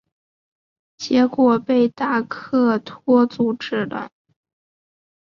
[0.97, 4.09] 结果被达克托阻止了。